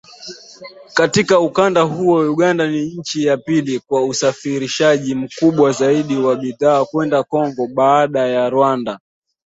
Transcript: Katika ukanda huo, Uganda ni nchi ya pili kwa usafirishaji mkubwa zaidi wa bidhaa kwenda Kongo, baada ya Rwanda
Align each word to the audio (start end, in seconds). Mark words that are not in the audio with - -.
Katika 0.93 1.39
ukanda 1.39 1.81
huo, 1.81 2.31
Uganda 2.31 2.67
ni 2.67 2.81
nchi 2.85 3.25
ya 3.25 3.37
pili 3.37 3.79
kwa 3.79 4.05
usafirishaji 4.05 5.15
mkubwa 5.15 5.71
zaidi 5.71 6.15
wa 6.15 6.35
bidhaa 6.35 6.85
kwenda 6.85 7.23
Kongo, 7.23 7.67
baada 7.67 8.27
ya 8.27 8.49
Rwanda 8.49 8.99